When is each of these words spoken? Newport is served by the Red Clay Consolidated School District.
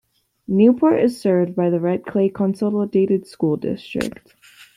Newport 0.47 0.99
is 0.99 1.21
served 1.21 1.55
by 1.55 1.69
the 1.69 1.79
Red 1.79 2.03
Clay 2.07 2.27
Consolidated 2.27 3.27
School 3.27 3.55
District. 3.55 4.33